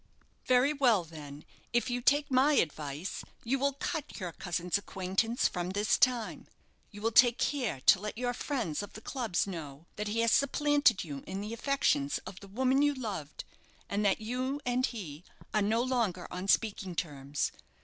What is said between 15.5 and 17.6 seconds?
are no longer on speaking terms.